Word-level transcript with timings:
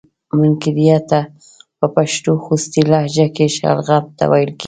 منګړیته 0.39 1.19
په 1.79 1.85
پښتو 1.95 2.31
خوستی 2.43 2.81
لهجه 2.91 3.27
کې 3.35 3.45
شلغم 3.55 4.05
ته 4.17 4.23
ویل 4.31 4.49
کیږي. 4.55 4.59